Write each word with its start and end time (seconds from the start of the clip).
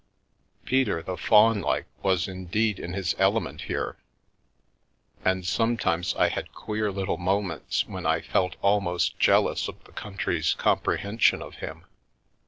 Peter 0.65 1.03
the 1.03 1.15
faun 1.15 1.61
like 1.61 1.85
was 2.01 2.27
indeed 2.27 2.79
in 2.79 2.93
his 2.93 3.13
element 3.19 3.61
here, 3.69 3.97
and 5.23 5.45
some 5.45 5.77
times 5.77 6.15
I 6.15 6.27
had 6.29 6.55
queer 6.55 6.91
little 6.91 7.19
moments 7.19 7.85
when 7.85 8.07
I 8.07 8.21
felt 8.21 8.55
almost 8.63 9.19
jealous 9.19 9.67
of 9.67 9.83
the 9.83 9.91
country's 9.91 10.53
comprehension 10.55 11.43
of 11.43 11.57
him. 11.57 11.85